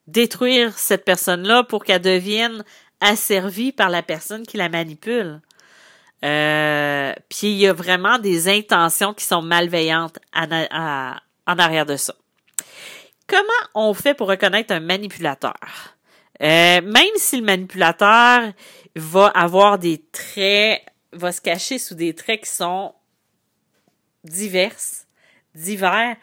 détruire 0.06 0.78
cette 0.78 1.06
personne-là 1.06 1.64
pour 1.64 1.86
qu'elle 1.86 2.02
devienne 2.02 2.64
asservie 3.00 3.72
par 3.72 3.90
la 3.90 4.04
personne 4.04 4.46
qui 4.46 4.58
la 4.58 4.70
manipule. 4.70 5.42
Euh, 6.24 7.14
puis 7.30 7.48
il 7.48 7.58
y 7.58 7.68
a 7.68 7.74
vraiment 7.74 8.20
des 8.20 8.48
intentions 8.50 9.14
qui 9.14 9.26
sont 9.26 9.42
malveillantes 9.42 10.20
en 11.48 11.58
arrière 11.58 11.86
de 11.86 11.98
ça. 11.98 12.16
Comment 13.28 13.44
on 13.74 13.94
fait 13.94 14.14
pour 14.14 14.28
reconnaître 14.28 14.74
un 14.74 14.80
manipulateur? 14.80 15.56
Euh, 16.42 16.82
même 16.82 17.16
si 17.16 17.38
le 17.38 17.44
manipulateur 17.44 18.52
va 18.96 19.28
avoir 19.28 19.80
des 19.80 20.04
traits, 20.12 20.82
va 21.12 21.32
se 21.32 21.42
cacher 21.42 21.80
sous 21.80 21.96
des 21.96 22.14
traits 22.14 22.42
qui 22.44 22.50
sont 22.50 22.94
divers, 24.24 24.76
divers, 25.54 26.18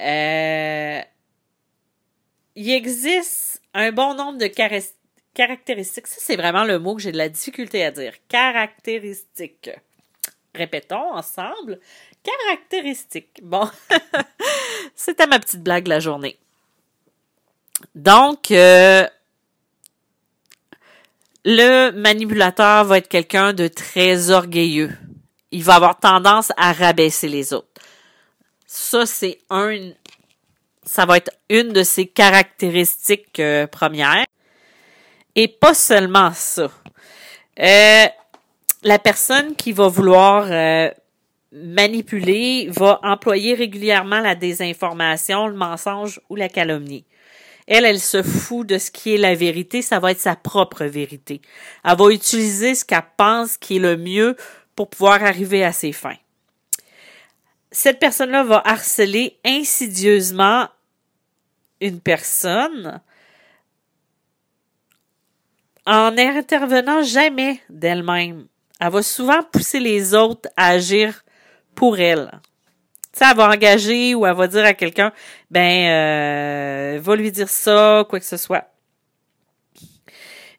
euh, 0.00 1.00
il 2.54 2.70
existe 2.70 3.62
un 3.74 3.92
bon 3.92 4.14
nombre 4.14 4.38
de 4.38 4.46
caractéristiques. 4.46 6.06
Ça, 6.06 6.16
c'est 6.18 6.36
vraiment 6.36 6.64
le 6.64 6.78
mot 6.78 6.96
que 6.96 7.02
j'ai 7.02 7.12
de 7.12 7.18
la 7.18 7.28
difficulté 7.28 7.84
à 7.84 7.90
dire. 7.90 8.14
Caractéristiques. 8.28 9.70
Répétons 10.54 11.12
ensemble. 11.12 11.80
Caractéristiques. 12.22 13.40
Bon, 13.42 13.70
c'était 14.94 15.26
ma 15.26 15.38
petite 15.38 15.62
blague 15.62 15.86
la 15.86 16.00
journée. 16.00 16.38
Donc, 17.94 18.50
euh, 18.50 19.06
le 21.44 21.90
manipulateur 21.92 22.84
va 22.84 22.98
être 22.98 23.08
quelqu'un 23.08 23.52
de 23.52 23.68
très 23.68 24.30
orgueilleux. 24.30 24.96
Il 25.50 25.62
va 25.62 25.76
avoir 25.76 25.98
tendance 25.98 26.52
à 26.56 26.72
rabaisser 26.72 27.28
les 27.28 27.52
autres. 27.52 27.68
Ça, 28.66 29.06
c'est 29.06 29.38
un, 29.48 29.92
ça 30.84 31.06
va 31.06 31.16
être 31.16 31.30
une 31.48 31.72
de 31.72 31.82
ses 31.82 32.06
caractéristiques 32.06 33.40
euh, 33.40 33.66
premières. 33.66 34.24
Et 35.34 35.48
pas 35.48 35.74
seulement 35.74 36.32
ça. 36.34 36.70
Euh, 37.60 38.06
la 38.82 38.98
personne 38.98 39.56
qui 39.56 39.72
va 39.72 39.88
vouloir 39.88 40.46
euh, 40.50 40.90
manipuler 41.52 42.68
va 42.70 43.00
employer 43.02 43.54
régulièrement 43.54 44.20
la 44.20 44.34
désinformation, 44.34 45.46
le 45.46 45.54
mensonge 45.54 46.20
ou 46.28 46.36
la 46.36 46.48
calomnie. 46.48 47.04
Elle, 47.66 47.84
elle 47.84 48.00
se 48.00 48.22
fout 48.22 48.66
de 48.66 48.78
ce 48.78 48.90
qui 48.90 49.14
est 49.14 49.18
la 49.18 49.34
vérité, 49.34 49.82
ça 49.82 49.98
va 49.98 50.12
être 50.12 50.20
sa 50.20 50.36
propre 50.36 50.84
vérité. 50.84 51.42
Elle 51.84 51.96
va 51.96 52.10
utiliser 52.10 52.74
ce 52.74 52.84
qu'elle 52.84 53.02
pense 53.16 53.58
qui 53.58 53.76
est 53.76 53.80
le 53.80 53.96
mieux 53.96 54.36
pour 54.74 54.88
pouvoir 54.88 55.22
arriver 55.22 55.64
à 55.64 55.72
ses 55.72 55.92
fins. 55.92 56.16
Cette 57.70 57.98
personne-là 57.98 58.44
va 58.44 58.62
harceler 58.64 59.38
insidieusement 59.44 60.68
une 61.80 62.00
personne 62.00 63.02
en 65.84 66.10
n'intervenant 66.12 67.02
jamais 67.02 67.60
d'elle-même. 67.68 68.46
Elle 68.80 68.90
va 68.90 69.02
souvent 69.02 69.42
pousser 69.42 69.80
les 69.80 70.14
autres 70.14 70.48
à 70.56 70.68
agir 70.68 71.24
pour 71.74 71.98
elle. 71.98 72.30
Tu 73.12 73.18
sais, 73.18 73.24
elle 73.30 73.36
va 73.36 73.48
engager 73.48 74.14
ou 74.14 74.26
elle 74.26 74.36
va 74.36 74.46
dire 74.46 74.64
à 74.64 74.74
quelqu'un, 74.74 75.12
ben, 75.50 75.88
euh, 75.88 77.00
va 77.00 77.16
lui 77.16 77.32
dire 77.32 77.48
ça, 77.48 78.04
quoi 78.08 78.20
que 78.20 78.26
ce 78.26 78.36
soit. 78.36 78.68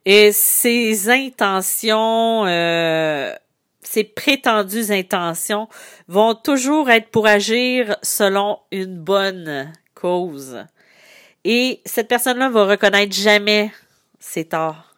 Et 0.05 0.31
ses 0.31 1.09
intentions, 1.09 2.45
euh, 2.45 3.33
ses 3.81 4.03
prétendues 4.03 4.91
intentions 4.91 5.67
vont 6.07 6.35
toujours 6.35 6.89
être 6.89 7.09
pour 7.09 7.27
agir 7.27 7.97
selon 8.01 8.59
une 8.71 8.97
bonne 8.97 9.71
cause. 9.93 10.65
Et 11.43 11.81
cette 11.85 12.07
personne-là 12.07 12.49
va 12.49 12.65
reconnaître 12.65 13.15
jamais 13.15 13.71
ses 14.19 14.45
torts. 14.45 14.95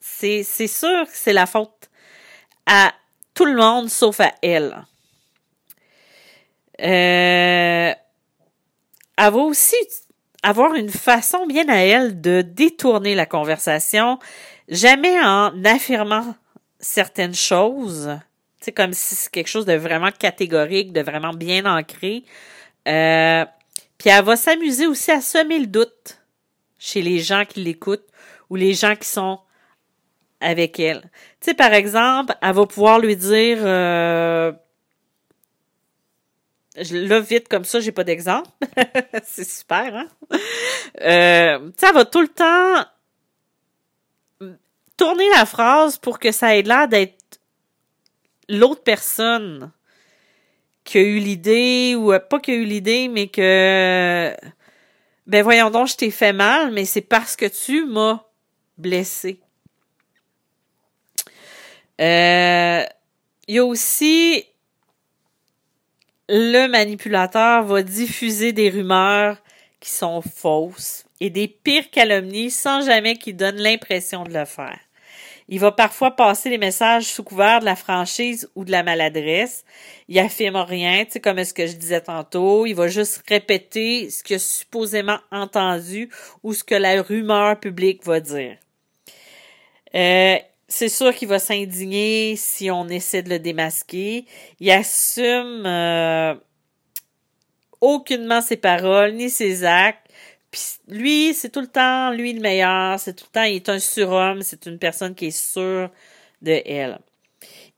C'est, 0.00 0.42
c'est 0.42 0.66
sûr 0.66 1.04
que 1.04 1.12
c'est 1.12 1.32
la 1.32 1.46
faute 1.46 1.79
à 2.66 2.92
tout 3.34 3.44
le 3.44 3.56
monde 3.56 3.88
sauf 3.88 4.20
à 4.20 4.32
elle. 4.42 4.84
Euh, 6.80 7.92
elle 7.92 7.96
va 9.16 9.38
aussi 9.38 9.76
avoir 10.42 10.74
une 10.74 10.90
façon 10.90 11.46
bien 11.46 11.68
à 11.68 11.76
elle 11.76 12.20
de 12.20 12.42
détourner 12.42 13.14
la 13.14 13.26
conversation, 13.26 14.18
jamais 14.68 15.20
en 15.20 15.64
affirmant 15.64 16.34
certaines 16.78 17.34
choses, 17.34 18.10
c'est 18.60 18.72
comme 18.72 18.92
si 18.92 19.14
c'est 19.14 19.30
quelque 19.30 19.48
chose 19.48 19.66
de 19.66 19.74
vraiment 19.74 20.10
catégorique, 20.10 20.92
de 20.92 21.00
vraiment 21.00 21.32
bien 21.32 21.64
ancré. 21.66 22.24
Euh, 22.88 23.44
puis 23.98 24.10
elle 24.10 24.24
va 24.24 24.36
s'amuser 24.36 24.86
aussi 24.86 25.10
à 25.10 25.20
semer 25.20 25.58
le 25.58 25.66
doute 25.66 26.18
chez 26.78 27.02
les 27.02 27.20
gens 27.20 27.44
qui 27.44 27.60
l'écoutent 27.60 28.06
ou 28.48 28.56
les 28.56 28.74
gens 28.74 28.96
qui 28.96 29.08
sont 29.08 29.40
avec 30.40 30.80
elle. 30.80 31.02
Tu 31.40 31.46
sais, 31.46 31.54
par 31.54 31.72
exemple, 31.72 32.34
elle 32.40 32.54
va 32.54 32.66
pouvoir 32.66 32.98
lui 32.98 33.16
dire 33.16 33.58
euh, 33.60 34.52
là, 36.74 37.20
vite 37.20 37.48
comme 37.48 37.64
ça, 37.64 37.80
j'ai 37.80 37.92
pas 37.92 38.04
d'exemple. 38.04 38.48
c'est 39.24 39.48
super, 39.48 39.94
hein? 39.94 40.08
Euh, 41.02 41.58
tu 41.58 41.72
sais, 41.76 41.86
elle 41.88 41.94
va 41.94 42.04
tout 42.04 42.22
le 42.22 42.28
temps 42.28 42.84
tourner 44.96 45.28
la 45.34 45.46
phrase 45.46 45.96
pour 45.96 46.18
que 46.18 46.32
ça 46.32 46.56
ait 46.56 46.62
l'air 46.62 46.88
d'être 46.88 47.40
l'autre 48.48 48.82
personne 48.82 49.70
qui 50.84 50.98
a 50.98 51.02
eu 51.02 51.18
l'idée 51.18 51.94
ou 51.96 52.12
pas 52.28 52.40
qui 52.40 52.50
a 52.50 52.54
eu 52.54 52.64
l'idée, 52.64 53.08
mais 53.08 53.28
que 53.28 54.34
ben 55.26 55.42
voyons 55.44 55.70
donc, 55.70 55.86
je 55.86 55.96
t'ai 55.96 56.10
fait 56.10 56.32
mal, 56.32 56.72
mais 56.72 56.84
c'est 56.84 57.00
parce 57.00 57.36
que 57.36 57.46
tu 57.46 57.86
m'as 57.86 58.24
blessé. 58.76 59.40
Euh, 62.00 62.84
il 63.48 63.54
y 63.54 63.58
a 63.58 63.64
aussi 63.64 64.44
le 66.28 66.68
manipulateur 66.68 67.64
va 67.64 67.82
diffuser 67.82 68.52
des 68.52 68.70
rumeurs 68.70 69.36
qui 69.80 69.90
sont 69.90 70.22
fausses 70.22 71.04
et 71.18 71.28
des 71.28 71.48
pires 71.48 71.90
calomnies 71.90 72.50
sans 72.50 72.86
jamais 72.86 73.16
qu'il 73.16 73.36
donne 73.36 73.56
l'impression 73.56 74.22
de 74.22 74.32
le 74.32 74.44
faire. 74.44 74.78
Il 75.48 75.58
va 75.58 75.72
parfois 75.72 76.14
passer 76.14 76.48
les 76.48 76.58
messages 76.58 77.06
sous 77.06 77.24
couvert 77.24 77.58
de 77.58 77.64
la 77.64 77.74
franchise 77.74 78.48
ou 78.54 78.64
de 78.64 78.70
la 78.70 78.84
maladresse. 78.84 79.64
Il 80.06 80.20
affirme 80.20 80.54
rien, 80.54 81.04
tu 81.04 81.12
sais, 81.12 81.20
comme 81.20 81.42
ce 81.42 81.52
que 81.52 81.66
je 81.66 81.72
disais 81.72 82.00
tantôt. 82.00 82.66
Il 82.66 82.74
va 82.74 82.86
juste 82.86 83.24
répéter 83.28 84.08
ce 84.10 84.22
qu'il 84.22 84.36
a 84.36 84.38
supposément 84.38 85.18
entendu 85.32 86.08
ou 86.44 86.54
ce 86.54 86.62
que 86.62 86.76
la 86.76 87.02
rumeur 87.02 87.58
publique 87.58 88.04
va 88.04 88.20
dire. 88.20 88.56
Euh, 89.96 90.38
c'est 90.70 90.88
sûr 90.88 91.12
qu'il 91.14 91.28
va 91.28 91.40
s'indigner 91.40 92.36
si 92.36 92.70
on 92.70 92.88
essaie 92.88 93.22
de 93.22 93.28
le 93.28 93.38
démasquer. 93.40 94.24
Il 94.60 94.70
assume 94.70 95.66
euh, 95.66 96.34
aucunement 97.80 98.40
ses 98.40 98.56
paroles 98.56 99.14
ni 99.14 99.28
ses 99.28 99.64
actes. 99.64 100.06
Puis 100.50 100.62
lui, 100.88 101.34
c'est 101.34 101.50
tout 101.50 101.60
le 101.60 101.66
temps 101.66 102.12
lui 102.12 102.32
le 102.32 102.40
meilleur, 102.40 102.98
c'est 103.00 103.14
tout 103.14 103.26
le 103.28 103.32
temps, 103.32 103.42
il 103.42 103.56
est 103.56 103.68
un 103.68 103.78
surhomme, 103.80 104.42
c'est 104.42 104.66
une 104.66 104.78
personne 104.78 105.14
qui 105.14 105.26
est 105.26 105.30
sûre 105.30 105.90
de 106.40 106.62
elle. 106.64 107.00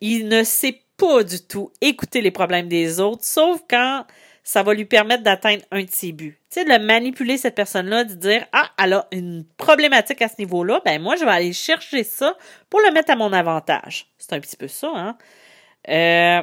Il 0.00 0.28
ne 0.28 0.42
sait 0.42 0.82
pas 0.96 1.24
du 1.24 1.40
tout 1.40 1.72
écouter 1.80 2.20
les 2.20 2.30
problèmes 2.30 2.68
des 2.68 3.00
autres, 3.00 3.24
sauf 3.24 3.62
quand 3.68 4.04
ça 4.42 4.62
va 4.62 4.74
lui 4.74 4.84
permettre 4.84 5.22
d'atteindre 5.22 5.62
un 5.70 5.82
de 5.82 5.90
ses 5.90 6.12
buts. 6.12 6.38
Tu 6.50 6.60
sais, 6.60 6.64
de 6.64 6.84
manipuler 6.84 7.36
cette 7.36 7.54
personne-là, 7.54 8.04
de 8.04 8.14
dire 8.14 8.46
Ah, 8.52 8.70
elle 8.82 8.94
a 8.94 9.06
une 9.12 9.44
problématique 9.56 10.22
à 10.22 10.28
ce 10.28 10.34
niveau-là, 10.38 10.80
ben 10.84 11.00
moi, 11.00 11.16
je 11.16 11.24
vais 11.24 11.30
aller 11.30 11.52
chercher 11.52 12.04
ça 12.04 12.36
pour 12.68 12.80
le 12.80 12.92
mettre 12.92 13.12
à 13.12 13.16
mon 13.16 13.32
avantage. 13.32 14.06
C'est 14.18 14.32
un 14.32 14.40
petit 14.40 14.56
peu 14.56 14.68
ça, 14.68 14.90
hein? 14.94 15.16
Euh, 15.88 16.42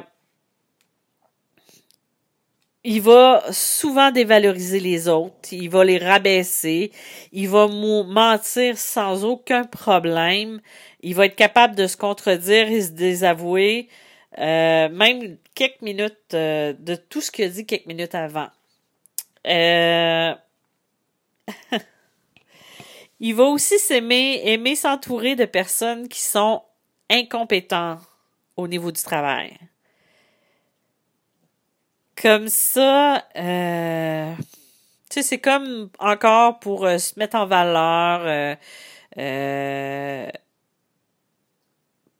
il 2.82 3.02
va 3.02 3.42
souvent 3.50 4.10
dévaloriser 4.10 4.80
les 4.80 5.06
autres, 5.06 5.52
il 5.52 5.68
va 5.68 5.84
les 5.84 5.98
rabaisser, 5.98 6.92
il 7.30 7.48
va 7.48 7.66
mentir 7.68 8.78
sans 8.78 9.24
aucun 9.24 9.64
problème, 9.64 10.60
il 11.02 11.14
va 11.14 11.26
être 11.26 11.36
capable 11.36 11.74
de 11.74 11.86
se 11.86 11.98
contredire 11.98 12.68
et 12.68 12.80
se 12.80 12.92
désavouer, 12.92 13.88
euh, 14.38 14.88
même 14.88 15.36
quelques 15.54 15.82
minutes 15.82 16.34
euh, 16.34 16.72
de 16.78 16.94
tout 16.94 17.20
ce 17.20 17.30
qu'il 17.30 17.44
a 17.44 17.48
dit 17.48 17.66
quelques 17.66 17.86
minutes 17.86 18.14
avant. 18.14 18.48
Euh, 19.46 20.34
il 23.20 23.34
va 23.34 23.44
aussi 23.44 23.78
s'aimer, 23.78 24.40
aimer 24.44 24.76
s'entourer 24.76 25.34
de 25.34 25.44
personnes 25.46 26.08
qui 26.08 26.20
sont 26.20 26.62
incompétentes 27.08 28.00
au 28.56 28.68
niveau 28.68 28.92
du 28.92 29.02
travail. 29.02 29.56
Comme 32.14 32.48
ça, 32.48 33.24
tu 33.34 33.40
sais, 35.10 35.22
c'est 35.22 35.38
comme 35.38 35.90
encore 35.98 36.60
pour 36.60 36.80
se 36.86 37.18
mettre 37.18 37.36
en 37.36 37.46
valeur. 37.46 38.20
Euh, 38.24 38.54
euh 39.18 40.30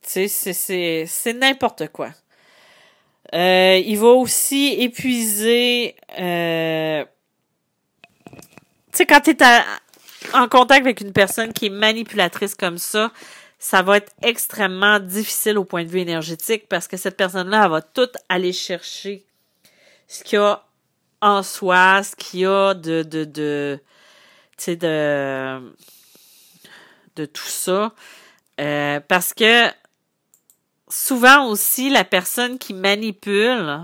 c'est 0.27 1.33
n'importe 1.33 1.87
quoi. 1.89 2.09
il 3.33 3.97
va 3.97 4.07
aussi 4.07 4.75
épuiser. 4.79 5.95
tu 6.09 6.15
sais, 8.93 9.05
quand 9.07 9.21
tu 9.21 9.31
es 9.31 9.37
en 10.33 10.47
contact 10.47 10.85
avec 10.85 11.01
une 11.01 11.13
personne 11.13 11.53
qui 11.53 11.67
est 11.67 11.69
manipulatrice 11.69 12.55
comme 12.55 12.77
ça, 12.77 13.11
ça 13.59 13.83
va 13.83 13.97
être 13.97 14.11
extrêmement 14.23 14.99
difficile 14.99 15.57
au 15.57 15.63
point 15.63 15.83
de 15.83 15.89
vue 15.89 15.99
énergétique 15.99 16.67
parce 16.67 16.87
que 16.87 16.97
cette 16.97 17.15
personne-là, 17.15 17.65
elle 17.65 17.71
va 17.71 17.81
tout 17.81 18.09
aller 18.27 18.53
chercher 18.53 19.23
ce 20.07 20.23
qu'il 20.23 20.39
y 20.39 20.41
a 20.41 20.63
en 21.21 21.43
soi, 21.43 22.01
ce 22.03 22.15
qu'il 22.15 22.39
y 22.41 22.45
a 22.45 22.73
de, 22.73 23.03
de, 23.03 23.23
de, 23.23 23.79
tu 24.57 24.63
sais, 24.63 24.75
de, 24.75 25.73
de 27.15 27.25
tout 27.25 27.47
ça. 27.47 27.93
Euh, 28.59 28.99
parce 29.07 29.33
que 29.33 29.67
souvent 30.91 31.47
aussi, 31.47 31.89
la 31.89 32.03
personne 32.03 32.59
qui 32.59 32.73
manipule, 32.73 33.81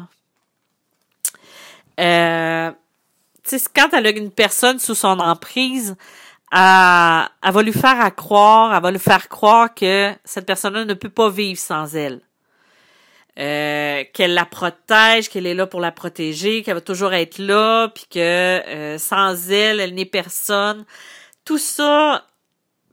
euh, 1.99 2.71
quand 3.75 3.89
elle 3.93 4.05
a 4.05 4.09
une 4.11 4.31
personne 4.31 4.79
sous 4.79 4.95
son 4.95 5.19
emprise, 5.19 5.95
elle, 6.51 7.27
elle 7.43 7.51
va 7.51 7.61
lui 7.63 7.73
faire 7.73 7.99
à 7.99 8.11
croire, 8.11 8.75
elle 8.75 8.83
va 8.83 8.91
lui 8.91 8.99
faire 8.99 9.29
croire 9.29 9.73
que 9.73 10.13
cette 10.23 10.45
personne-là 10.45 10.85
ne 10.85 10.93
peut 10.93 11.09
pas 11.09 11.29
vivre 11.29 11.59
sans 11.59 11.95
elle. 11.95 12.21
Euh, 13.39 14.03
qu'elle 14.13 14.33
la 14.33 14.45
protège, 14.45 15.29
qu'elle 15.29 15.45
est 15.45 15.53
là 15.53 15.67
pour 15.67 15.79
la 15.79 15.91
protéger, 15.91 16.63
qu'elle 16.63 16.73
va 16.73 16.81
toujours 16.81 17.13
être 17.13 17.37
là, 17.37 17.87
puis 17.89 18.05
que 18.09 18.19
euh, 18.19 18.97
sans 18.97 19.51
elle, 19.51 19.79
elle 19.79 19.93
n'est 19.93 20.05
personne. 20.05 20.85
Tout 21.45 21.59
ça 21.59 22.26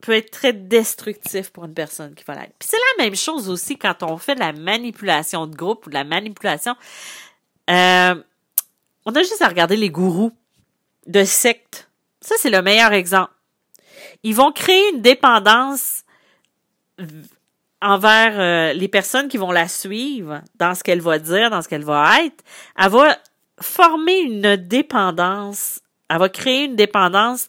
peut 0.05 0.13
être 0.13 0.31
très 0.31 0.53
destructif 0.53 1.49
pour 1.51 1.65
une 1.65 1.73
personne 1.73 2.13
qui 2.13 2.23
va 2.23 2.35
l'être. 2.35 2.53
Puis 2.59 2.69
c'est 2.69 2.77
la 2.97 3.05
même 3.05 3.15
chose 3.15 3.49
aussi 3.49 3.77
quand 3.77 4.03
on 4.03 4.17
fait 4.17 4.35
de 4.35 4.39
la 4.39 4.53
manipulation 4.53 5.47
de 5.47 5.55
groupe 5.55 5.87
ou 5.87 5.89
de 5.89 5.95
la 5.95 6.03
manipulation. 6.03 6.75
Euh, 7.69 8.15
on 9.05 9.11
a 9.11 9.19
juste 9.19 9.41
à 9.41 9.47
regarder 9.47 9.75
les 9.75 9.89
gourous 9.89 10.31
de 11.07 11.23
sectes. 11.23 11.89
Ça, 12.21 12.35
c'est 12.37 12.49
le 12.49 12.61
meilleur 12.61 12.93
exemple. 12.93 13.31
Ils 14.23 14.35
vont 14.35 14.51
créer 14.51 14.91
une 14.93 15.01
dépendance 15.01 16.03
envers 17.81 18.39
euh, 18.39 18.73
les 18.73 18.87
personnes 18.87 19.27
qui 19.27 19.37
vont 19.37 19.51
la 19.51 19.67
suivre 19.67 20.41
dans 20.55 20.73
ce 20.73 20.83
qu'elle 20.83 21.01
va 21.01 21.19
dire, 21.19 21.49
dans 21.49 21.61
ce 21.61 21.67
qu'elle 21.67 21.83
va 21.83 22.23
être, 22.23 22.43
elle 22.77 22.89
va 22.89 23.17
former 23.61 24.19
une 24.19 24.55
dépendance, 24.55 25.81
elle 26.09 26.19
va 26.19 26.29
créer 26.29 26.65
une 26.65 26.75
dépendance 26.75 27.47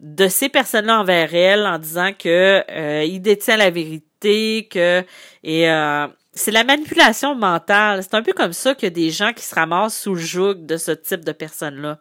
de 0.00 0.28
ces 0.28 0.48
personnes-là 0.48 1.00
envers 1.00 1.34
elle 1.34 1.66
en 1.66 1.78
disant 1.78 2.12
que 2.16 2.64
euh, 2.70 3.04
il 3.04 3.20
détient 3.20 3.56
la 3.56 3.70
vérité, 3.70 4.68
que 4.70 5.04
et 5.42 5.70
euh, 5.70 6.06
c'est 6.32 6.52
la 6.52 6.64
manipulation 6.64 7.34
mentale. 7.34 8.02
C'est 8.02 8.14
un 8.14 8.22
peu 8.22 8.32
comme 8.32 8.52
ça 8.52 8.74
que 8.74 8.86
des 8.86 9.10
gens 9.10 9.32
qui 9.32 9.44
se 9.44 9.54
ramassent 9.54 10.00
sous 10.00 10.14
le 10.14 10.20
joug 10.20 10.54
de 10.54 10.76
ce 10.76 10.92
type 10.92 11.24
de 11.24 11.32
personnes-là. 11.32 11.98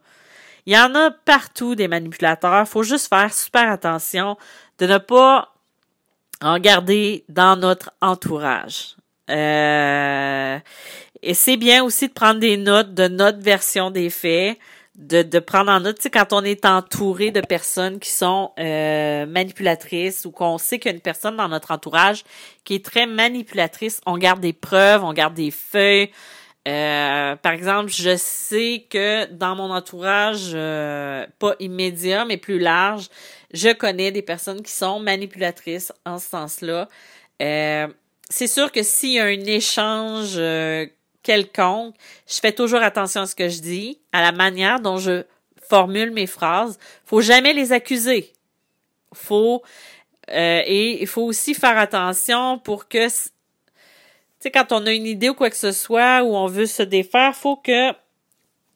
Il 0.66 0.74
y 0.74 0.78
en 0.78 0.94
a 0.96 1.12
partout 1.12 1.76
des 1.76 1.88
manipulateurs. 1.88 2.68
Faut 2.68 2.84
juste 2.84 3.08
faire 3.08 3.34
super 3.34 3.72
attention 3.72 4.38
de 4.80 4.86
ne 4.86 4.98
pas 4.98 5.54
en 6.42 6.60
garder 6.60 7.26
dans 7.30 7.56
notre 7.56 7.92
entourage. 8.02 8.96
Euh, 9.30 10.60
et 11.22 11.34
c'est 11.34 11.58
bien 11.58 11.84
aussi 11.84 12.08
de 12.08 12.14
prendre 12.14 12.40
des 12.40 12.58
notes 12.58 12.94
de 12.94 13.08
notre 13.08 13.40
version 13.40 13.92
des 13.92 14.10
faits, 14.10 14.58
de, 14.98 15.40
prendre 15.40 15.72
en 15.72 15.80
note, 15.80 16.00
tu 16.00 16.10
quand 16.10 16.34
on 16.34 16.44
est 16.44 16.66
entouré 16.66 17.32
de 17.32 17.42
personnes 17.42 18.00
qui 18.00 18.10
sont 18.10 18.52
euh, 18.60 19.26
manipulatrices 19.26 20.26
ou 20.26 20.32
qu'on 20.32 20.58
sait 20.58 20.80
qu'il 20.80 20.90
y 20.90 20.94
a 20.94 20.96
une 20.96 21.02
personne 21.02 21.38
dans 21.38 21.48
notre 21.48 21.72
entourage 21.72 22.24
qui 22.64 22.76
est 22.76 22.84
très 22.84 23.06
manipulatrice, 23.06 24.02
on 24.06 24.18
garde 24.18 24.40
des 24.40 24.54
preuves, 24.54 25.04
on 25.04 25.14
garde 25.14 25.36
des 25.36 25.52
feuilles. 25.52 26.12
Euh, 26.68 27.36
par 27.38 27.54
exemple, 27.54 27.92
je 27.92 28.18
sais 28.18 28.86
que 28.90 29.26
dans 29.32 29.56
mon 29.56 29.72
entourage, 29.72 30.52
pas 30.52 31.56
immédiat, 31.60 32.26
mais 32.26 32.38
plus 32.38 32.60
large, 32.60 33.08
je 33.54 33.74
connais 33.74 34.12
des 34.12 34.22
personnes 34.22 34.62
qui 34.62 34.72
sont 34.72 35.00
manipulatrices 35.00 35.94
en 36.06 36.20
ce 36.20 36.28
sens-là. 36.28 36.90
Euh, 37.42 37.88
c'est 38.30 38.48
sûr 38.48 38.72
que 38.72 38.84
s'il 38.84 39.14
y 39.14 39.20
a 39.20 39.26
un 39.26 39.46
échange 39.46 40.34
euh, 40.38 40.86
quelconque, 41.28 41.94
je 42.26 42.40
fais 42.40 42.54
toujours 42.54 42.82
attention 42.82 43.24
à 43.24 43.26
ce 43.28 43.36
que 43.36 43.50
je 43.50 43.60
dis, 43.60 44.00
à 44.14 44.22
la 44.22 44.32
manière 44.32 44.80
dont 44.80 44.98
je 44.98 45.26
formule 45.70 46.12
mes 46.12 46.26
phrases. 46.26 46.80
Faut 47.06 47.20
jamais 47.20 47.52
les 47.52 47.74
accuser. 47.74 48.32
Faut 49.14 49.62
euh, 50.30 50.62
et 50.66 51.02
il 51.02 51.08
faut 51.08 51.24
aussi 51.24 51.54
faire 51.54 51.78
attention 51.78 52.60
pour 52.60 52.88
que 52.88 53.08
tu 53.08 53.32
sais 54.40 54.52
quand 54.52 54.72
on 54.72 54.86
a 54.86 54.92
une 54.92 55.06
idée 55.06 55.30
ou 55.30 55.34
quoi 55.34 55.50
que 55.50 55.58
ce 55.58 55.72
soit 55.72 56.24
ou 56.24 56.36
on 56.36 56.48
veut 56.48 56.66
se 56.66 56.84
défaire, 56.84 57.36
faut 57.36 57.58
que 57.58 57.92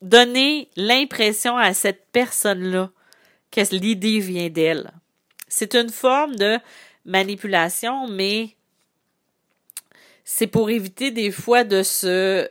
donner 0.02 0.68
l'impression 0.76 1.56
à 1.56 1.74
cette 1.74 2.06
personne-là 2.12 2.90
que 3.52 3.62
l'idée 3.74 4.20
vient 4.20 4.50
d'elle. 4.50 4.92
C'est 5.48 5.76
une 5.76 5.90
forme 5.90 6.36
de 6.36 6.58
manipulation, 7.06 8.08
mais 8.08 8.56
c'est 10.34 10.48
pour 10.48 10.70
éviter 10.70 11.12
des 11.12 11.30
fois 11.30 11.66
de 11.66 11.84
se 11.84 12.50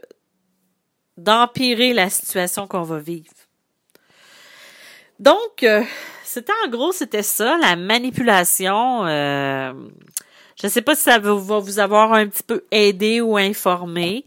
d'empirer 1.16 1.94
la 1.94 2.10
situation 2.10 2.66
qu'on 2.66 2.82
va 2.82 2.98
vivre. 2.98 3.32
Donc, 5.18 5.62
euh, 5.62 5.82
c'était 6.22 6.52
en 6.64 6.68
gros, 6.68 6.92
c'était 6.92 7.22
ça, 7.22 7.56
la 7.56 7.76
manipulation. 7.76 9.06
Euh, 9.06 9.72
je 10.60 10.66
ne 10.66 10.70
sais 10.70 10.82
pas 10.82 10.94
si 10.94 11.04
ça 11.04 11.18
va 11.18 11.32
vous 11.32 11.78
avoir 11.78 12.12
un 12.12 12.28
petit 12.28 12.42
peu 12.42 12.64
aidé 12.70 13.22
ou 13.22 13.38
informé. 13.38 14.26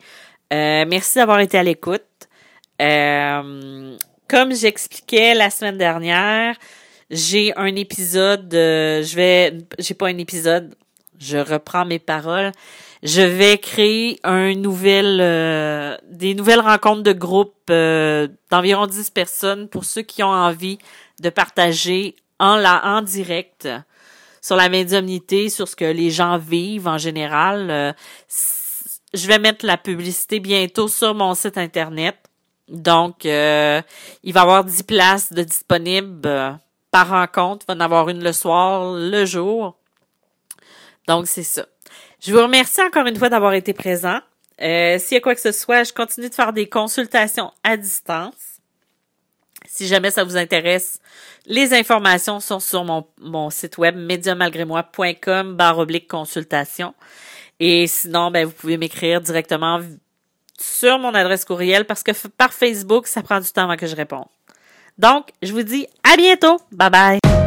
Euh, 0.51 0.85
merci 0.87 1.19
d'avoir 1.19 1.39
été 1.39 1.57
à 1.57 1.63
l'écoute. 1.63 2.01
Euh, 2.81 3.95
comme 4.27 4.53
j'expliquais 4.53 5.35
la 5.35 5.51
semaine 5.51 5.77
dernière, 5.77 6.57
j'ai 7.11 7.55
un 7.55 7.75
épisode, 7.75 8.49
je 8.51 9.15
vais, 9.15 9.59
j'ai 9.77 9.93
pas 9.93 10.07
un 10.07 10.17
épisode, 10.17 10.73
je 11.23 11.37
reprends 11.37 11.85
mes 11.85 11.99
paroles. 11.99 12.51
Je 13.01 13.21
vais 13.21 13.57
créer 13.57 14.19
un 14.23 14.55
nouvel, 14.55 15.19
euh, 15.19 15.97
des 16.09 16.35
nouvelles 16.35 16.61
rencontres 16.61 17.03
de 17.03 17.11
groupe 17.11 17.55
euh, 17.69 18.29
d'environ 18.49 18.87
10 18.87 19.09
personnes 19.09 19.67
pour 19.67 19.83
ceux 19.83 20.03
qui 20.03 20.23
ont 20.23 20.31
envie 20.31 20.77
de 21.19 21.29
partager 21.29 22.15
en 22.39 22.55
la, 22.55 22.81
en 22.85 23.01
direct 23.01 23.67
sur 24.41 24.55
la 24.55 24.69
médiumnité, 24.69 25.49
sur 25.49 25.67
ce 25.67 25.75
que 25.75 25.85
les 25.85 26.11
gens 26.11 26.37
vivent 26.37 26.87
en 26.87 26.97
général. 26.97 27.69
Euh, 27.71 27.93
je 29.13 29.27
vais 29.27 29.39
mettre 29.39 29.65
la 29.65 29.77
publicité 29.77 30.39
bientôt 30.39 30.87
sur 30.87 31.13
mon 31.13 31.33
site 31.35 31.57
internet. 31.57 32.15
Donc, 32.69 33.25
il 33.25 33.29
va 33.29 33.83
y 34.23 34.37
avoir 34.37 34.63
10 34.63 34.83
places 34.83 35.33
de 35.33 35.43
disponibles 35.43 36.57
par 36.89 37.09
rencontre. 37.09 37.65
Il 37.67 37.75
va 37.75 37.77
en 37.77 37.85
avoir 37.85 38.07
une 38.07 38.23
le 38.23 38.31
soir, 38.31 38.93
le 38.93 39.25
jour. 39.25 39.75
Donc, 41.07 41.27
c'est 41.27 41.43
ça. 41.43 41.65
Je 42.21 42.33
vous 42.33 42.41
remercie 42.41 42.81
encore 42.81 43.05
une 43.05 43.17
fois 43.17 43.29
d'avoir 43.29 43.53
été 43.53 43.73
présent. 43.73 44.19
Euh, 44.61 44.97
S'il 44.99 45.15
y 45.15 45.17
a 45.17 45.21
quoi 45.21 45.35
que 45.35 45.41
ce 45.41 45.51
soit, 45.51 45.83
je 45.83 45.93
continue 45.93 46.29
de 46.29 46.33
faire 46.33 46.53
des 46.53 46.67
consultations 46.67 47.51
à 47.63 47.75
distance. 47.77 48.59
Si 49.65 49.87
jamais 49.87 50.11
ça 50.11 50.23
vous 50.23 50.37
intéresse, 50.37 50.99
les 51.45 51.73
informations 51.73 52.39
sont 52.39 52.59
sur 52.59 52.83
mon, 52.83 53.05
mon 53.19 53.49
site 53.49 53.77
web 53.77 53.95
médiamalgrémoi.com 53.95 55.55
barre 55.55 55.79
oblique 55.79 56.07
consultation. 56.07 56.93
Et 57.59 57.87
sinon, 57.87 58.31
ben, 58.31 58.45
vous 58.45 58.51
pouvez 58.51 58.77
m'écrire 58.77 59.21
directement 59.21 59.79
sur 60.59 60.99
mon 60.99 61.13
adresse 61.13 61.45
courriel 61.45 61.85
parce 61.85 62.03
que 62.03 62.11
par 62.37 62.53
Facebook, 62.53 63.07
ça 63.07 63.23
prend 63.23 63.39
du 63.39 63.49
temps 63.49 63.63
avant 63.63 63.77
que 63.77 63.87
je 63.87 63.95
réponde. 63.95 64.25
Donc, 64.97 65.29
je 65.41 65.51
vous 65.51 65.63
dis 65.63 65.87
à 66.03 66.15
bientôt. 66.17 66.59
Bye 66.71 66.89
bye. 66.89 67.42